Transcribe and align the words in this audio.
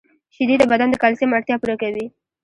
•شیدې 0.35 0.55
د 0.59 0.63
بدن 0.71 0.89
د 0.91 0.95
کلسیم 1.03 1.29
اړتیا 1.37 1.55
پوره 1.61 1.75
کوي. 1.81 2.05